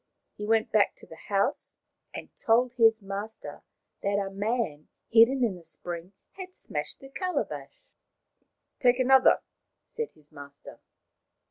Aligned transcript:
He 0.33 0.47
went 0.47 0.71
back 0.71 0.95
to 0.95 1.05
the 1.05 1.29
house 1.29 1.77
and 2.11 2.35
told 2.35 2.71
his 2.73 3.03
master 3.03 3.61
that 4.01 4.17
a 4.17 4.31
man 4.31 4.87
hidden 5.11 5.43
in 5.43 5.53
the 5.55 5.63
spring 5.63 6.13
had 6.31 6.55
smashed 6.55 7.01
the 7.01 7.09
calabash." 7.09 7.91
Take 8.79 8.97
another," 8.97 9.41
said 9.85 10.09
his 10.15 10.31
master. 10.31 10.79